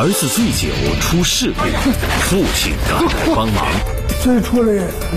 [0.00, 0.68] 儿子醉酒
[0.98, 1.90] 出事故，
[2.20, 3.66] 父亲赶来帮忙。
[4.22, 4.72] 最初的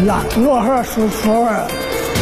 [0.06, 1.48] 烂，我和叔叔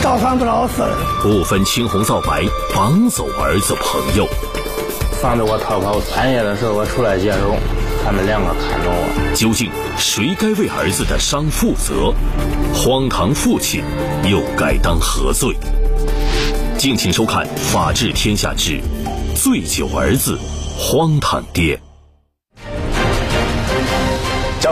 [0.03, 0.83] 照三不老死。
[1.23, 4.27] 不分青红皂白，绑走儿子朋友。
[5.19, 7.57] 防着我逃跑，半夜的时候我出来接手，
[8.05, 9.33] 他们两个看着我。
[9.35, 9.67] 究竟
[9.97, 12.13] 谁该为儿子的伤负责？
[12.75, 13.83] 荒唐父亲
[14.29, 15.57] 又该当何罪？
[16.77, 18.79] 敬请收看《法治天下之
[19.33, 20.37] 醉酒儿子，
[20.77, 21.75] 荒唐爹》。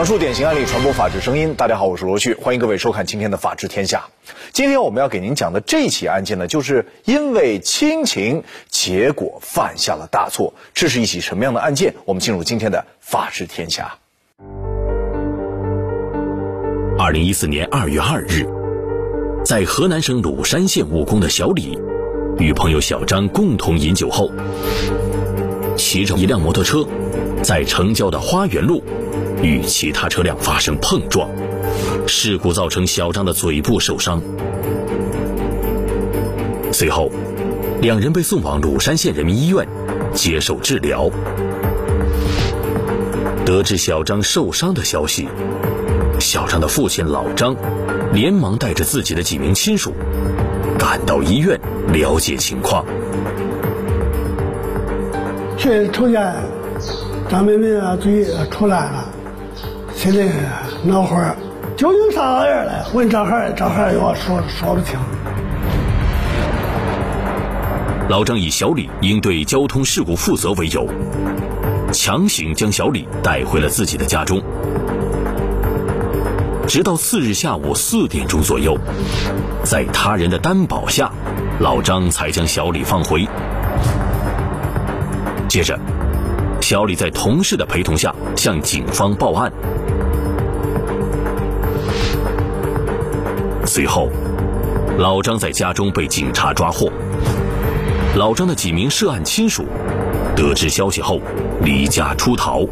[0.00, 1.54] 讲述典型案例，传播法治声音。
[1.54, 4.06] 大家好，我是罗旭，欢迎各位收看今天的《法治天下》。
[4.50, 10.54] 今天我们要给您讲的这起案件呢，就是因为亲情，结果犯下了大错。
[10.72, 11.92] 这是一起什么样的案件？
[12.06, 13.92] 我们进入今天的《法治天下》。
[16.98, 18.46] 二零一四年二月二日，
[19.44, 21.78] 在河南省鲁山县务工的小李，
[22.38, 24.30] 与朋友小张共同饮酒后，
[25.76, 26.86] 骑着一辆摩托车，
[27.42, 28.82] 在城郊的花园路。
[29.42, 31.28] 与其他车辆发生碰撞，
[32.06, 34.22] 事故造成小张的嘴部受伤。
[36.72, 37.10] 随后，
[37.80, 39.66] 两人被送往鲁山县人民医院
[40.14, 41.10] 接受治疗。
[43.44, 45.26] 得知小张受伤的消息，
[46.20, 47.56] 小张的父亲老张
[48.12, 49.92] 连忙带着自己的几名亲属
[50.78, 51.58] 赶到医院
[51.92, 52.84] 了解情况。
[55.56, 56.34] 去瞅见
[57.28, 59.09] 张妹妹啊，嘴出来了。
[60.02, 60.26] 现在
[60.82, 61.36] 脑花
[61.76, 62.72] 究竟啥玩意儿嘞？
[62.94, 64.98] 问张孩，张孩又说说不清。
[68.08, 70.88] 老张以小李应对交通事故负责为由，
[71.92, 74.42] 强行将小李带回了自己的家中。
[76.66, 78.78] 直到次日下午四点钟左右，
[79.64, 81.12] 在他人的担保下，
[81.58, 83.28] 老张才将小李放回。
[85.46, 85.78] 接着，
[86.62, 89.52] 小李在同事的陪同下向警方报案。
[93.70, 94.08] 随后，
[94.98, 96.90] 老张在家中被警察抓获。
[98.16, 99.64] 老张的几名涉案亲属
[100.34, 101.20] 得知消息后，
[101.62, 102.66] 离家出逃。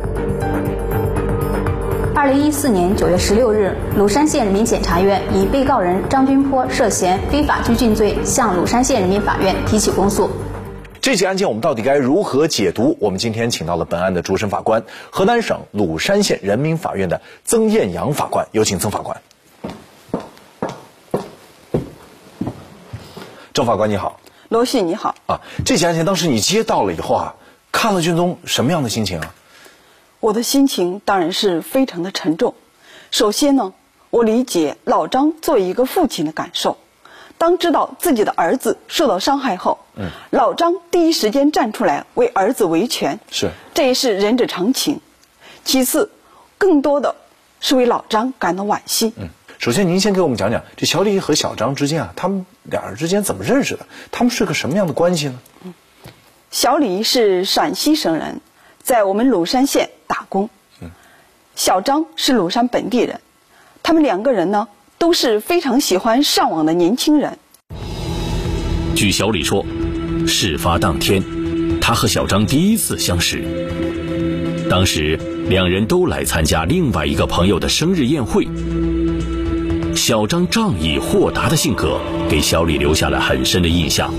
[2.16, 10.28] 二零一四年九月十六日，鲁山县人民检察院以被告人张军坡涉嫌非法拘禁罪，向鲁山县人民法院提起公诉。
[11.00, 12.96] 这起案件我们到底该如何解读？
[13.00, 19.16] 我们今天请到了本案的主审法官，河南省鲁山县人民法院的曾艳阳法官，有请曾法官。
[23.58, 24.20] 周法官你好，
[24.50, 25.40] 罗旭你好啊！
[25.66, 27.34] 这起案件当时你接到了以后啊，
[27.72, 29.34] 看了卷宗什么样的心情啊？
[30.20, 32.54] 我的心情当然是非常的沉重。
[33.10, 33.72] 首先呢，
[34.10, 36.78] 我理解老张作为一个父亲的感受。
[37.36, 45.00] 当知道自己的儿子受到伤害后，嗯，老张第一时间站出来为儿子维权，是，这也是人之常情。
[45.64, 46.12] 其次，
[46.58, 47.16] 更多的
[47.58, 49.12] 是为老张感到惋惜。
[49.16, 49.30] 嗯。
[49.58, 53.86] 首先，您先给我们讲讲这小李和小张之间啊，他们俩人之间怎么认识的？
[54.12, 55.40] 他们是个什么样的关系呢？
[56.52, 58.40] 小李是陕西省人，
[58.80, 60.48] 在我们鲁山县打工。
[60.80, 60.90] 嗯，
[61.56, 63.20] 小张是鲁山本地人，
[63.82, 67.36] 他们两个人呢都是非常喜欢上网的年轻人。
[68.94, 69.66] 据小李说，
[70.24, 71.20] 事发当天，
[71.80, 73.44] 他和小张第一次相识，
[74.70, 78.46] 当时两人都来参加另外一个朋友的生日宴会。
[80.08, 84.10] 小张仗义豁达的性格给小李留下了很深的印象。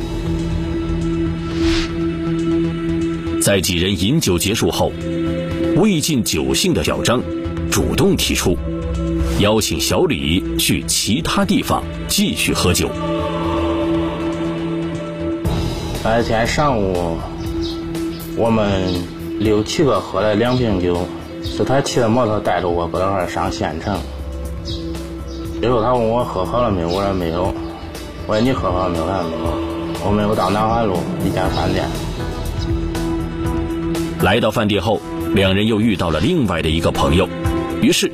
[3.42, 4.92] 在几人饮酒结束后，
[5.78, 7.24] 未尽酒兴的小张
[7.72, 8.56] 主动提出
[9.40, 12.88] 邀请小李去其他地方继续喝酒。
[16.04, 17.18] 白天上午，
[18.38, 18.94] 我们
[19.40, 21.08] 六七个喝了两瓶酒，
[21.44, 24.00] 是他骑着摩托带着我搁那块上县城。
[25.60, 27.54] 最后他问我喝好了没有，我说没有。
[28.26, 29.06] 我说你喝好了没有？
[29.06, 29.70] 他说没有。
[30.06, 31.86] 我们又到南环路一家饭店。
[34.22, 35.02] 来到饭店后，
[35.36, 37.28] 两人又遇到了另外的一个朋友，
[37.82, 38.10] 于是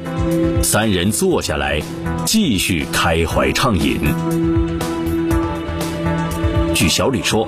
[0.64, 1.80] 三人坐下来
[2.26, 4.00] 继续开怀畅饮。
[6.74, 7.48] 据小李说，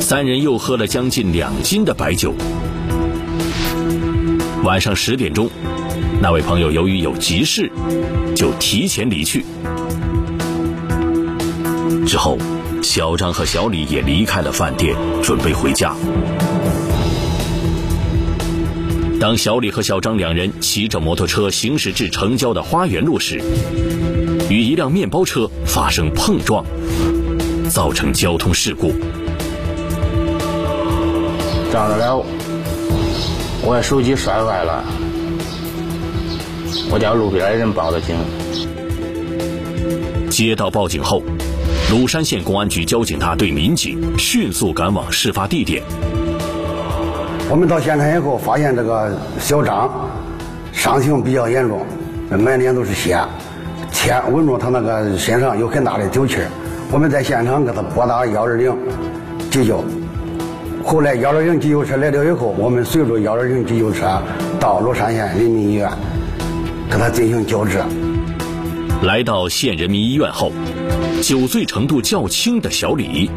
[0.00, 2.32] 三人又喝了将近两斤的白酒。
[4.62, 5.46] 晚上十点钟。
[6.22, 7.70] 那位朋友由于有急事，
[8.34, 9.44] 就提前离去。
[12.06, 12.38] 之后，
[12.82, 15.94] 小张和小李也离开了饭店，准备回家。
[19.20, 23.40] 当小李和小张两人骑着摩托车行驶至城郊的花园路时，
[24.50, 26.64] 与一辆面包车发生碰撞，
[27.70, 28.92] 造成交通事故。
[31.72, 32.24] 撞着了，
[33.62, 34.84] 我手机摔坏了，
[36.90, 38.16] 我叫路边的人报的警。
[40.30, 41.22] 接到报警后，
[41.90, 45.82] 鲁山县公安局交警大队民警迅速赶往事发地点。
[47.50, 49.88] 我们到现场以后，发现这个小张
[50.72, 51.86] 伤情比较严重，
[52.30, 53.18] 满脸都是血，
[53.92, 56.38] 且闻着他那个身上有很大的酒气
[56.90, 58.76] 我们在现场给他拨打幺二零
[59.50, 59.84] 急救。
[60.84, 64.20] 后来幺二零急救车来了以后，我们随着幺二零急救车
[64.58, 65.88] 到鲁山县人民医院
[66.90, 67.82] 给他进行救治。
[69.02, 70.52] 来到县人民医院后，
[71.22, 73.30] 酒醉程度较轻的小李，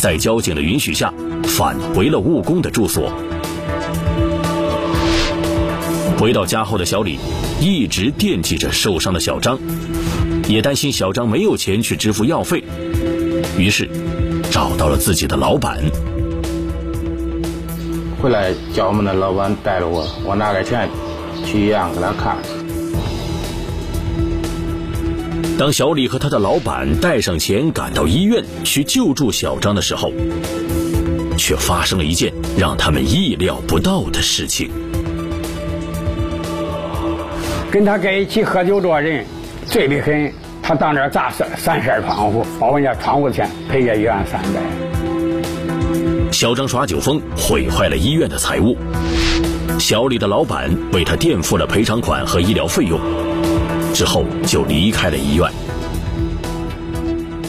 [0.00, 1.12] 在交警的允许下
[1.44, 3.12] 返回了务工的住所。
[6.18, 7.18] 回到家后的小李
[7.60, 9.58] 一直惦记着受伤的小张，
[10.48, 12.64] 也担心小张没有钱去支付药费，
[13.56, 13.88] 于是
[14.50, 15.78] 找到了自己的老板。
[18.20, 20.88] 回来叫我们的老板带着我，我拿点钱
[21.46, 22.36] 去医院给他看。
[25.58, 30.12] 当小李和他的老板带上钱赶到医院去救助小张的时候，
[31.36, 34.70] 却发生了一件让他们意料不到的事情。
[37.72, 39.26] 跟他在一起喝酒这人
[39.66, 40.32] 醉得很，
[40.62, 44.60] 他当这砸三三扇窗户，把人家窗户钱赔下一万三百。
[46.30, 48.76] 小张耍酒疯，毁坏了医院的财物。
[49.80, 53.00] 小李的老板为他垫付了赔偿款和医疗费用，
[53.98, 55.50] 之后就离开了医院。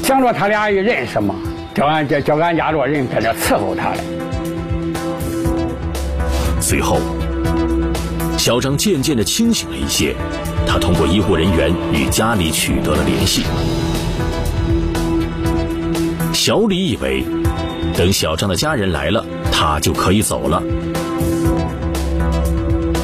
[0.02, 1.36] 想着他俩也认识嘛，
[1.76, 4.00] 叫俺叫叫俺家这人在这伺候他嘞。
[6.60, 6.98] 随后。
[8.36, 10.16] 小张渐渐的清醒了一些，
[10.66, 13.44] 他通过医护人员与家里取得了联系。
[16.34, 17.24] 小李以为，
[17.96, 20.64] 等小张的家人来了，他就可以走了。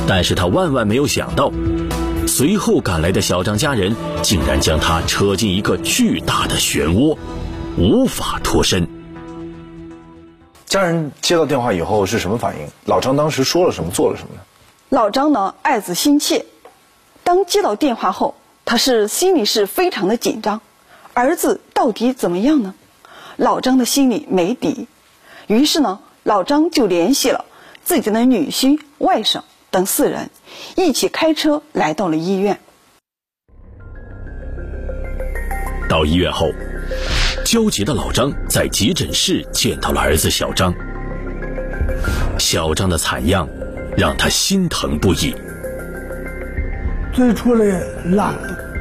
[0.07, 1.51] 但是他万万没有想到，
[2.27, 7.18] 随后赶来的小张家人竟然将他扯进一个巨大的漩涡，
[7.77, 8.88] 无法脱身。
[10.66, 12.68] 家人接到电话以后是什么反应？
[12.86, 14.42] 老张当时说了什么，做了什么呢？
[14.89, 16.45] 老张呢，爱子心切。
[17.24, 18.36] 当接到电话后，
[18.66, 20.62] 他是心里是非常的紧张。
[21.13, 22.74] 儿子到底怎么样呢？
[23.38, 24.88] 老张的心里没底。
[25.48, 27.45] 于是呢，老张就联系了
[27.83, 29.42] 自己的女婿、外甥
[29.75, 30.30] 等四人，
[30.77, 32.57] 一起开车来到了医院。
[35.89, 36.48] 到医院后，
[37.44, 40.74] 焦急的老张在急诊室见到了儿子小张。
[42.39, 43.45] 小张的惨样。
[43.98, 45.33] 让他心疼不已。
[47.13, 47.63] 最初的
[48.07, 48.33] 烂，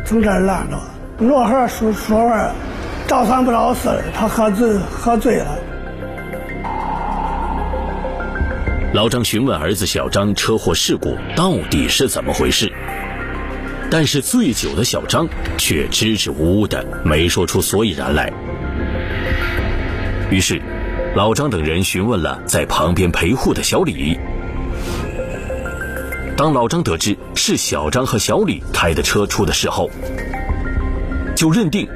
[0.05, 0.77] 从这烂着。
[1.19, 2.53] 罗汉说说话，
[3.07, 5.57] 照三不照四，他喝醉喝醉了。
[8.95, 12.73] 老张询问儿子小张车祸事故到底是怎么回事，
[13.91, 15.27] 但是醉酒的小张
[15.59, 18.33] 却支支吾吾的，没说出所以然来。
[20.31, 20.63] 于是，
[21.17, 24.17] 老张等人询问了在旁边陪护的小李。
[26.37, 29.91] 当老张得知是小张和小李开的车出的事后，
[31.35, 31.89] 就认定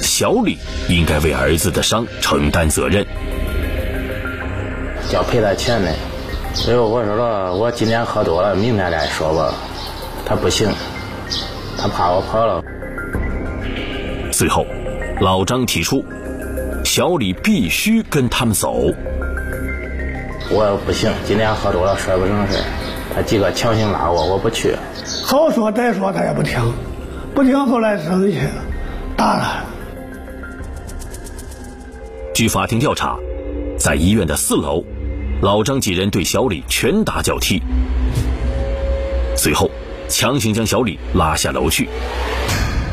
[0.00, 0.56] 小李
[0.88, 3.06] 应该为儿子的伤承担责任，
[5.12, 5.90] 要赔他钱呢。
[6.54, 9.54] 最后我说了，我今天喝多了，明天再说吧。
[10.24, 10.68] 他不行，
[11.78, 12.62] 他怕我跑了。
[14.30, 14.66] 最后，
[15.20, 16.04] 老张提出，
[16.84, 18.74] 小李必须跟他们走。
[20.50, 22.58] 我不行，今天喝多了，说不成事。
[23.14, 24.76] 他几个强行拉我，我不去。
[25.24, 26.72] 好说歹说，他也不听，
[27.34, 28.50] 不听，后来生气了，
[29.16, 29.64] 打了。
[32.34, 33.16] 据法庭调查，
[33.78, 34.84] 在医院的四楼，
[35.42, 37.60] 老张几人对小李拳打脚踢，
[39.36, 39.68] 随后
[40.08, 41.88] 强行将小李拉下楼去。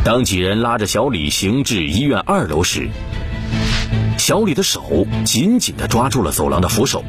[0.04, 2.90] 当几人拉着小李行至医院二楼时，
[4.18, 7.04] 小李的手紧紧地抓住了走廊的扶手。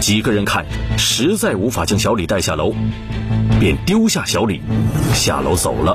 [0.00, 0.64] 几个人看
[0.96, 2.72] 实在无法将小李带下楼，
[3.60, 4.62] 便丢下小李
[5.12, 5.94] 下楼走了。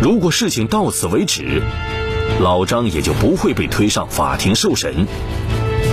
[0.00, 1.62] 如果事情到此为止，
[2.40, 5.06] 老张也就不会被推上法庭受审。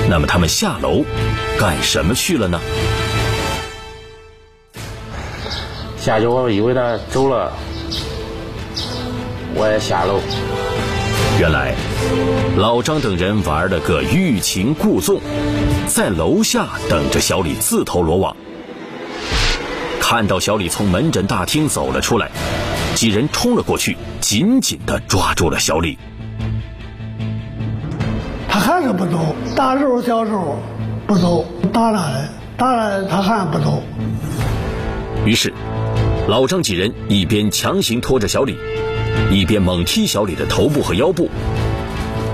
[0.09, 1.03] 那么他们下楼
[1.57, 2.59] 干什么去了呢？
[5.97, 7.53] 下去我以为他走了，
[9.55, 10.19] 我也下楼。
[11.39, 11.73] 原来，
[12.57, 15.21] 老张等人玩了个欲擒故纵，
[15.87, 18.35] 在楼下等着小李自投罗网。
[19.99, 22.29] 看到小李从门诊大厅走了出来，
[22.95, 25.97] 几人冲了过去，紧紧地抓住了小李。
[28.91, 30.57] 不走，大时候小时候
[31.07, 33.81] 不走，打他了，打了他还不走。
[35.25, 35.53] 于是，
[36.27, 38.57] 老张几人一边强行拖着小李，
[39.31, 41.29] 一边猛踢小李的头部和腰部。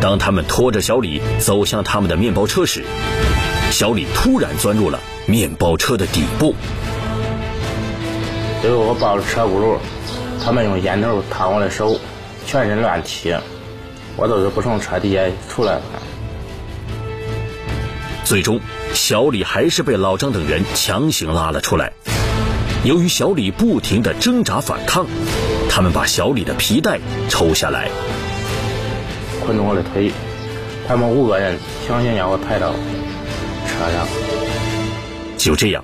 [0.01, 2.83] 当他们拖着小李走向他们的面包车时，
[3.69, 6.55] 小李突然钻入了面包车的底部。
[8.61, 9.77] 最后我抱着车轱辘，
[10.43, 11.99] 他们用烟头烫我的手，
[12.45, 13.35] 全身乱踢，
[14.15, 15.81] 我都是不从车底下出来的。
[18.29, 18.59] 最终，
[18.93, 21.93] 小李还是被老张等人强行拉了出来。
[22.83, 25.07] 由于小李不停的挣扎反抗，
[25.67, 27.89] 他们把小李的皮带抽下来，
[29.43, 30.12] 捆住我的腿。
[30.88, 31.57] 他们五个人
[31.88, 32.71] 强行将我抬到
[33.65, 34.07] 车上。
[35.36, 35.83] 就这样，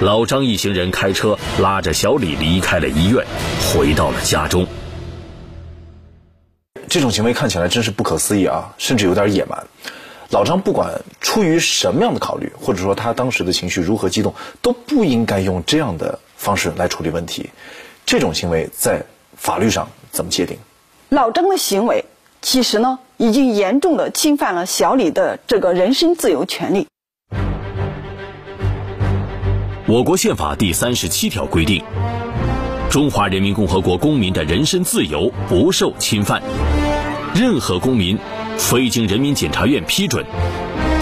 [0.00, 3.26] 老张一行人开车拉着小李离开了医院，
[3.68, 4.66] 回到了家中。
[6.88, 9.62] 这种行为看起来真是不可思议啊，甚至有点野蛮。
[10.30, 17.50] 老张不管出于什么样的考虑，或者说他当时的情绪如何激动，都不应该用这样的方式来处理问题。
[18.06, 19.04] 这种行为在
[19.36, 20.56] 法律上怎么界定？
[21.08, 22.04] 老张的行为
[22.40, 26.86] 其实呢，已经严重的侵犯了小李的这个人身自由权利。
[29.88, 31.82] 我国宪法第三十七条规定，
[32.88, 36.40] 中华人民共和国公民的人身自由不受侵犯。
[37.34, 38.18] 任何公民，
[38.58, 40.24] 非经人民检察院批准，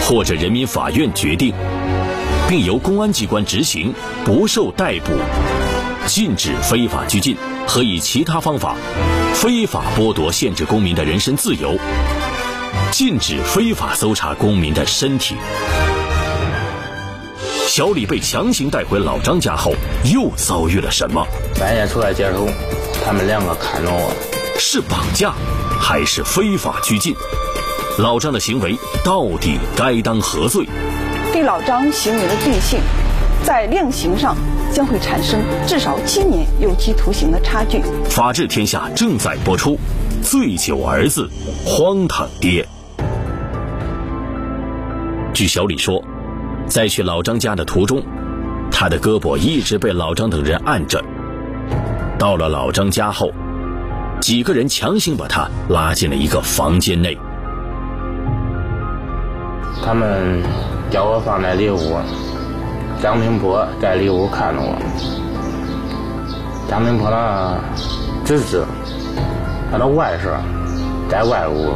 [0.02, 1.54] 或者人民法院决定，
[2.49, 3.94] 并由公安机关执行，
[4.25, 5.12] 不受逮捕、
[6.06, 7.35] 禁止非法拘禁
[7.66, 8.76] 和以其他方法
[9.32, 11.78] 非法剥夺、限制公民的人身自由，
[12.90, 15.35] 禁止非法搜查公民的身体。
[17.66, 19.73] 小李被强行带回老张家后，
[20.04, 21.26] 又遭遇了什么？
[21.58, 22.47] 半夜出来接手，
[23.04, 24.12] 他们两个看着我，
[24.59, 25.33] 是绑架。
[25.81, 27.15] 还是非法拘禁，
[27.99, 30.69] 老张的行为到底该当何罪？
[31.33, 32.81] 对老张行为的定性，
[33.45, 34.37] 在量刑上
[34.73, 37.81] 将会产生至少七年有期徒刑的差距。
[38.11, 39.79] 法治天下正在播出，
[40.21, 41.31] 醉酒儿子，
[41.65, 42.69] 荒唐爹。
[45.33, 46.05] 据小李说，
[46.67, 48.03] 在去老张家的途中，
[48.71, 51.03] 他的胳膊一直被老张等人按着。
[52.19, 53.33] 到了老张家后。
[54.21, 57.17] 几个人强行把他拉进了一个房间内。
[59.85, 60.43] 他们
[60.91, 61.97] 叫我放在里屋，
[63.01, 64.77] 张明波在里屋看着我。
[66.69, 67.61] 张明波的
[68.25, 68.67] 侄子，
[69.71, 70.39] 他的外甥
[71.09, 71.75] 在外屋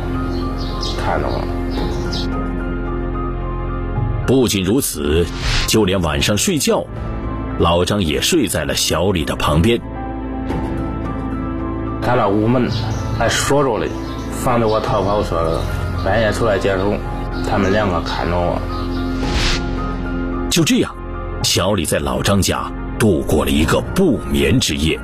[1.03, 1.41] 看着我。
[4.27, 5.25] 不仅如此，
[5.67, 6.85] 就连晚上睡觉，
[7.59, 9.81] 老张也睡在了小李的旁边。
[12.05, 12.69] 他那屋门
[13.17, 13.89] 还锁着嘞，
[14.33, 15.23] 防止我逃跑。
[15.23, 15.39] 说
[16.05, 16.93] 半夜出来接手，
[17.49, 18.61] 他们两个看着我。
[20.51, 20.93] 就这样，
[21.45, 24.99] 小李在老张家度过了一个不眠之夜。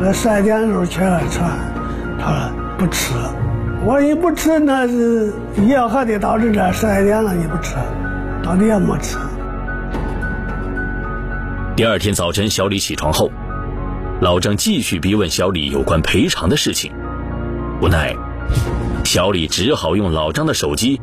[0.00, 1.50] 那十二点的时候起来吃饭，
[2.18, 3.12] 他说不吃。
[3.84, 5.32] 我说你不吃，那是
[5.66, 7.76] 夜还得到这这十二点了，你不吃，
[8.42, 9.18] 到底也没吃。
[11.76, 13.30] 第二天早晨，小李起床后。
[14.20, 16.92] 老张继续逼问小李有关赔偿的事情，
[17.80, 18.16] 无奈，
[19.04, 21.00] 小李只好用老张的手机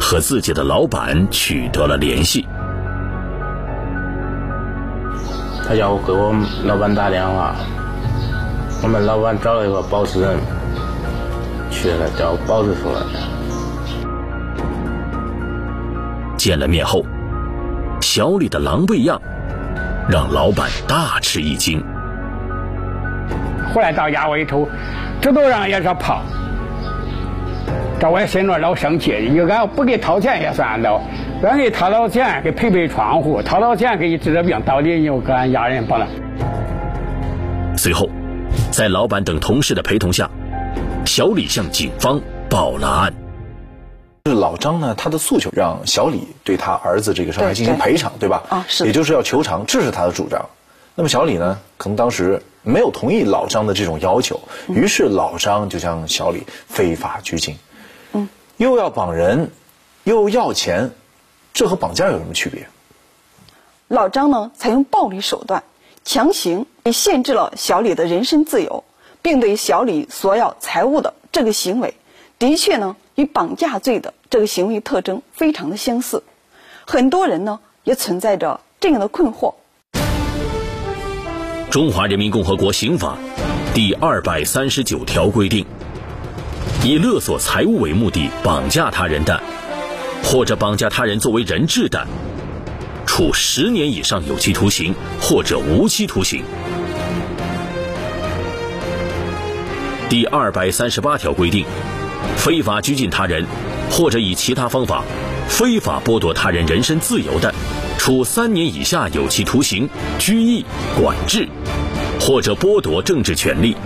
[0.00, 2.46] 和自己的老板取得了联系。
[5.68, 7.54] 他叫我给我老板打电话，
[8.82, 10.38] 我们老板找了一个保释人，
[11.70, 13.02] 去了叫保释出来。
[16.38, 17.04] 见了面后，
[18.00, 19.20] 小李的狼狈样
[20.08, 21.84] 让老板大吃一惊。
[23.74, 24.68] 后来到家我一瞅，
[25.20, 26.22] 这都让也是跑，
[27.98, 29.28] 这我也心里老生气。
[29.28, 31.00] 你俺不给掏钱也算了，
[31.42, 36.06] 俺给掏到钱给赔赔窗户，掏到钱给你治治病，到底又给俺家人不了。
[37.76, 38.08] 随后，
[38.70, 40.30] 在老板等同事的陪同下，
[41.04, 43.12] 小李向警方报了案。
[44.26, 48.40] 是老张呢，他的诉求让小李对他儿子这个伤害进行赔偿，对吧？
[48.48, 48.86] 啊，是。
[48.86, 50.40] 也就是要求偿，这是他的主张。
[50.94, 52.40] 那么小李呢，可能当时。
[52.64, 57.56] 没有同意老张的这种要求，于是老张就将小李非法拘禁。
[58.12, 59.50] 嗯，又要绑人，
[60.02, 60.90] 又要钱，
[61.52, 62.66] 这和绑架有什么区别？
[63.88, 65.62] 老张呢，采用暴力手段，
[66.04, 68.82] 强行限制了小李的人身自由，
[69.20, 71.94] 并对小李索要财物的这个行为，
[72.38, 76.22] 的确呢，与绑架罪的这个行为特征非常的相似。
[76.86, 79.54] 很多人呢，也存在着这样的困惑。
[81.74, 83.18] 中华人民共和国刑法
[83.74, 85.66] 第二百三十九条规定，
[86.84, 89.42] 以勒索财物为目的绑架他人的，
[90.22, 92.06] 或者绑架他人作为人质的，
[93.06, 96.44] 处十年以上有期徒刑或者无期徒刑。
[100.08, 101.66] 第二百三十八条规定，
[102.36, 103.44] 非法拘禁他人，
[103.90, 105.02] 或者以其他方法
[105.48, 107.54] 非法剥夺他人人身自由的，
[107.98, 110.64] 处三年以下有期徒刑、拘役、
[111.00, 111.48] 管制，
[112.20, 113.76] 或者剥夺政治权利。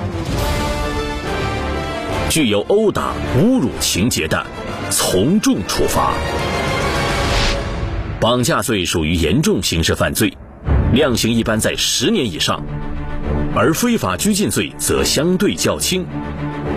[2.30, 4.46] 具有殴打、侮辱情节的，
[4.90, 6.12] 从重处罚。
[8.20, 10.36] 绑架罪属于严重刑事犯罪，
[10.92, 12.62] 量刑一般在十年以上。
[13.54, 16.06] 而非法拘禁罪则相对较轻，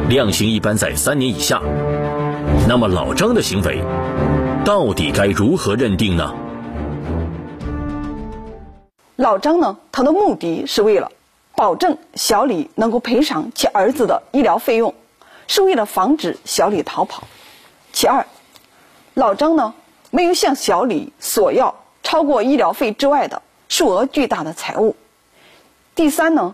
[0.09, 1.61] 量刑一般在三年以下。
[2.67, 3.81] 那么老张的行为
[4.63, 6.35] 到底该如何认定呢？
[9.15, 11.11] 老张呢，他的目的是为了
[11.55, 14.93] 保证小李能够赔偿其儿子的医疗费用，
[15.47, 17.23] 是为了防止小李逃跑。
[17.91, 18.27] 其二，
[19.15, 19.73] 老张呢
[20.11, 24.95] 没有向小李索要超过医疗费之外的数额巨大的财物。
[25.95, 26.53] 第三呢？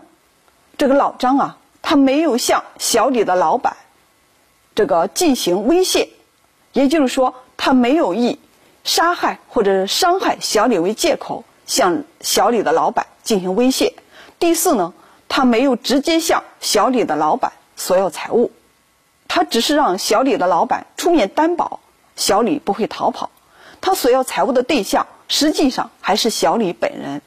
[0.78, 3.76] 这个老张啊，他没有向小李的老板
[4.74, 6.08] 这个进行威胁，
[6.72, 8.38] 也就是说，他没有以
[8.84, 13.92] 杀害或者伤害小李为借口向小李的老板进行威胁。
[14.38, 14.94] 第四呢，
[15.28, 18.52] 他没有直接向小李的老板索要财物，
[19.26, 21.80] 他只是让小李的老板出面担保
[22.16, 23.30] 小李不会逃跑。
[23.80, 27.20] 他索要财物的对象实际上还是小李本人。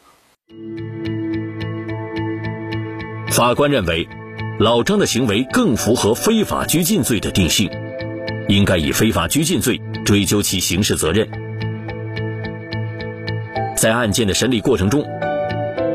[3.30, 4.08] 法官认为，
[4.60, 7.70] 老张的行为更符合非法拘禁罪的定性，
[8.50, 11.28] 应该以非法拘禁罪追究其刑事责任。
[13.76, 15.04] 在案件的审理过程中，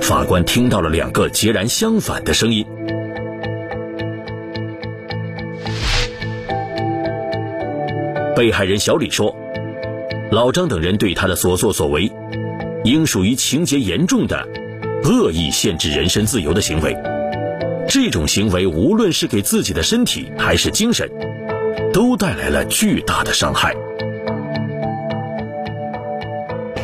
[0.01, 2.67] 法官听到了两个截然相反的声音。
[8.35, 9.35] 被害人小李说，
[10.31, 12.11] 老张等人对他的所作所为，
[12.85, 14.47] 应属于情节严重的
[15.05, 16.95] 恶意限制人身自由的行为。
[17.89, 21.09] 这种行为，无论是给自己的身体还是精神，
[21.93, 23.75] 都带来了巨大的伤害。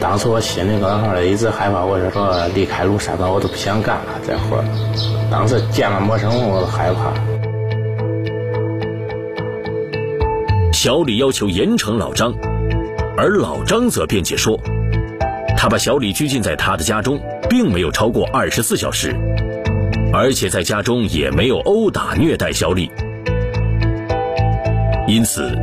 [0.02, 4.62] 当时我心里刚好一直害怕，我说离开庐山吧，我都不想干了这活
[5.30, 7.12] 当时见了陌生人，我都害怕。
[10.72, 12.34] 小李要求严惩老张，
[13.16, 14.58] 而老张则辩解说，
[15.56, 19.14] 他把小李拘禁在他的家中，并没有超过二十四小时。
[20.12, 22.90] 而且在家中也没有殴打虐待小李，
[25.06, 25.56] 因此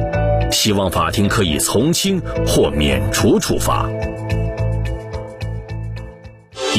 [0.49, 3.87] 希望法庭可以从轻或免除处罚。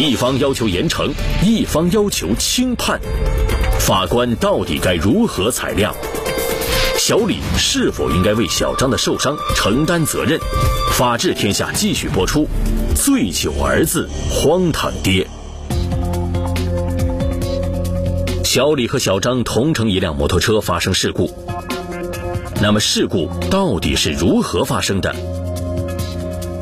[0.01, 1.11] 一方要求严惩，
[1.45, 2.99] 一方要求轻判，
[3.79, 5.95] 法官到底该如何裁量？
[6.97, 10.41] 小李是否应该为小张的受伤承担责任？
[10.93, 12.49] 法治天下继续播出，
[12.95, 15.29] 醉酒儿子荒唐爹。
[18.43, 21.31] 小李和小张同乘一辆摩托车发生事故，
[22.63, 25.15] 那么事故到底是如何发生的？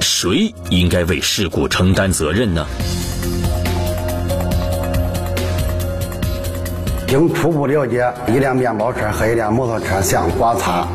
[0.01, 2.67] 谁应该为事故承担责任呢？
[7.09, 10.87] 经初步了解，一辆面包车和一辆摩托车相刮擦。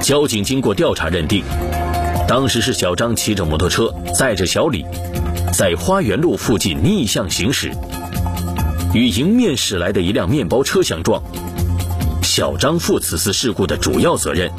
[0.00, 1.44] 交警经过调查认定，
[2.26, 4.86] 当时是小张骑着摩托车载着小李。
[5.52, 7.70] 在花园路附近逆向行驶，
[8.94, 11.22] 与迎面驶来的一辆面包车相撞，
[12.22, 14.50] 小张负此次事故的主要责任，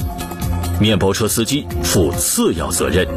[0.80, 3.08] 面包车司机负次要责任。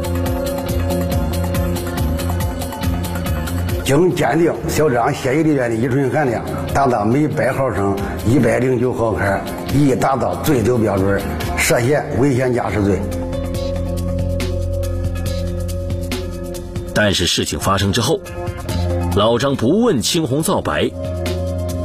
[3.87, 7.97] 经鉴定，小张血液里面的乙醇含量达到每百毫升
[8.27, 9.39] 一百零九毫克，
[9.73, 11.21] 已达到醉酒标准，
[11.57, 12.99] 涉嫌危险驾驶罪。
[16.93, 18.19] 但是事情发生之后，
[19.15, 20.91] 老张不问青红皂白，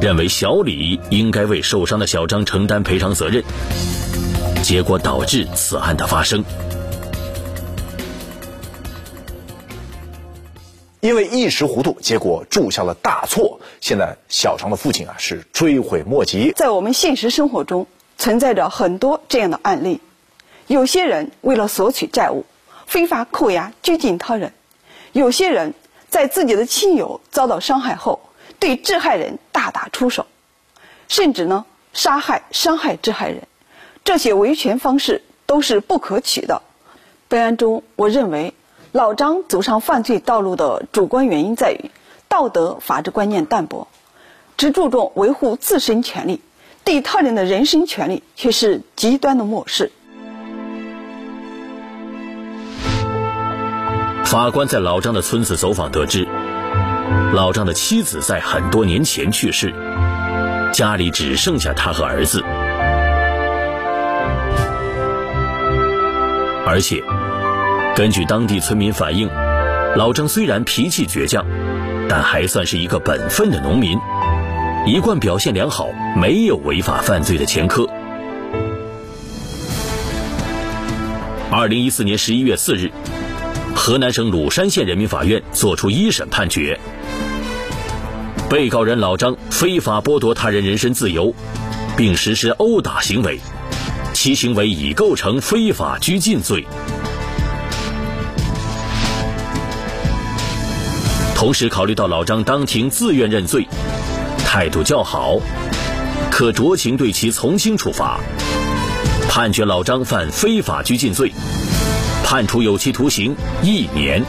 [0.01, 3.41] 认为小李应该为受伤的小张承担赔偿责任，
[4.61, 6.43] 结果导致此案的发生。
[11.03, 13.59] 因为一时糊涂，结果铸下了大错。
[13.81, 16.53] 现在小常的父亲啊是追悔莫及。
[16.55, 17.87] 在我们现实生活中，
[18.17, 19.99] 存在着很多这样的案例：
[20.67, 22.45] 有些人为了索取债务，
[22.85, 24.53] 非法扣押、拘禁他人。
[25.11, 25.73] 有些人
[26.07, 28.21] 在自己的亲友遭到伤害后，
[28.57, 30.25] 对致害人大打出手，
[31.09, 33.45] 甚至呢杀害、伤害致害人，
[34.05, 36.61] 这些维权方式都是不可取的。
[37.27, 38.53] 本案中，我认为
[38.93, 41.89] 老张走上犯罪道路的主观原因在于
[42.29, 43.87] 道德法治观念淡薄，
[44.55, 46.41] 只注重维护自身权利，
[46.83, 49.91] 对他人的人身权利却是极端的漠视。
[54.25, 56.27] 法官在老张的村子走访得知，
[57.33, 59.73] 老张的妻子在很多年前去世，
[60.71, 62.43] 家里只剩下他和儿子，
[66.67, 67.03] 而且
[67.95, 69.29] 根据当地村民反映，
[69.95, 71.45] 老张虽然脾气倔强，
[72.09, 73.99] 但还算是一个本分的农民，
[74.87, 77.87] 一贯表现良好，没有违法犯罪的前科。
[81.51, 82.91] 二零一四年十一月四日。
[83.75, 86.79] 河南省鲁山县人民法院作出一审判决：
[88.49, 91.35] 被告人老张非法剥夺他人人身自由，
[91.95, 93.39] 并实施殴打行为，
[94.13, 96.65] 其行为已构成非法拘禁罪。
[101.43, 103.67] 同时，考虑到老张当庭自愿认罪，
[104.45, 105.37] 态度较好，
[106.31, 108.17] 可酌情对其从轻处罚，
[109.27, 111.33] 判决老张犯非法拘禁罪。
[112.23, 114.23] 判处有期徒刑一年。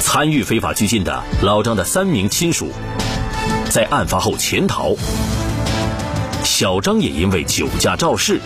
[0.00, 2.70] 参与非法拘禁的老张的三名亲属，
[3.70, 4.94] 在案发后潜逃。
[6.44, 8.38] 小张也因为酒驾肇事，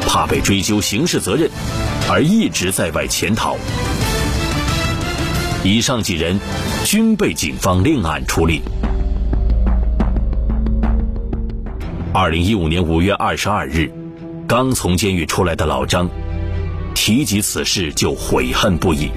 [0.00, 1.48] 怕被追究刑事责任，
[2.10, 3.56] 而一直在外潜逃。
[5.66, 6.38] 以上几人
[6.84, 8.62] 均被警方另案处理。
[12.14, 13.90] 二零一五年五月二十二日。
[14.46, 16.08] 刚从监狱出来的老张，
[16.94, 19.10] 提及此事就悔恨不已。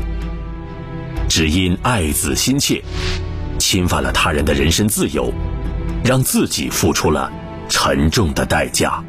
[1.29, 2.81] 只因爱子心切，
[3.59, 5.31] 侵犯了他人的人身自由，
[6.03, 7.31] 让自己付出了
[7.69, 9.03] 沉重的代价。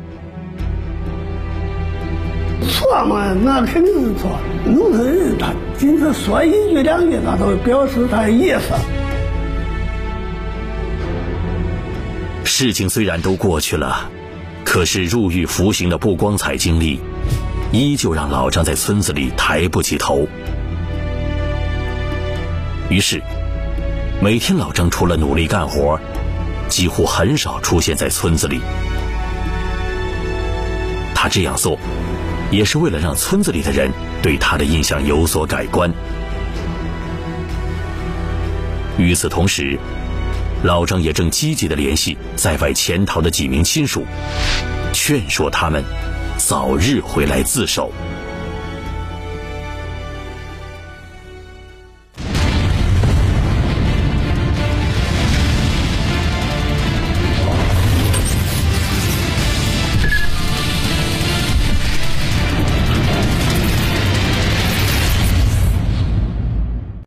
[2.68, 4.38] 错嘛，那肯定是错。
[4.64, 8.74] 农村人他仅是说一句两句，他都表示他的意思。
[12.44, 14.10] 事情虽然都过去了。
[14.62, 17.00] 可是入狱服刑的不光彩经历，
[17.72, 20.28] 依旧让老张在村子里抬不起头。
[22.88, 23.20] 于是，
[24.22, 25.98] 每天老张除了努力干活，
[26.68, 28.60] 几乎很少出现在村子里。
[31.16, 31.76] 他这样做，
[32.50, 33.90] 也是为了让村子里的人
[34.22, 35.92] 对他的印象有所改观。
[38.98, 39.78] 与此同时，
[40.62, 44.04] 老张也正积极的联系在外潜逃的几名亲属，
[44.92, 45.82] 劝说他们
[46.36, 47.90] 早日回来自首。